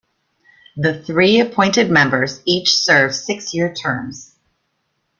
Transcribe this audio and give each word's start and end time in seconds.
The 0.75 0.99
three 0.99 1.39
appointed 1.39 1.91
members 1.91 2.41
each 2.43 2.73
serve 2.79 3.13
six-year 3.13 3.71
terms. 3.71 4.33